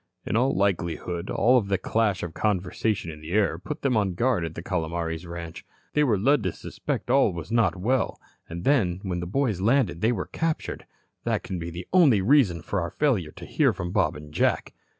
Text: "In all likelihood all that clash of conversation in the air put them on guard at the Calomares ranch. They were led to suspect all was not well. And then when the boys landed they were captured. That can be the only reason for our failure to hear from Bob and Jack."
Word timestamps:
"In 0.25 0.35
all 0.35 0.55
likelihood 0.55 1.29
all 1.29 1.61
that 1.61 1.77
clash 1.83 2.23
of 2.23 2.33
conversation 2.33 3.11
in 3.11 3.21
the 3.21 3.29
air 3.33 3.59
put 3.59 3.83
them 3.83 3.95
on 3.95 4.15
guard 4.15 4.43
at 4.43 4.55
the 4.55 4.63
Calomares 4.63 5.27
ranch. 5.27 5.63
They 5.93 6.03
were 6.03 6.17
led 6.17 6.41
to 6.41 6.51
suspect 6.51 7.11
all 7.11 7.31
was 7.31 7.51
not 7.51 7.75
well. 7.75 8.19
And 8.49 8.63
then 8.63 9.01
when 9.03 9.19
the 9.19 9.27
boys 9.27 9.61
landed 9.61 10.01
they 10.01 10.11
were 10.11 10.25
captured. 10.25 10.87
That 11.23 11.43
can 11.43 11.59
be 11.59 11.69
the 11.69 11.87
only 11.93 12.19
reason 12.19 12.63
for 12.63 12.81
our 12.81 12.89
failure 12.89 13.31
to 13.33 13.45
hear 13.45 13.73
from 13.73 13.91
Bob 13.91 14.15
and 14.15 14.33
Jack." 14.33 14.73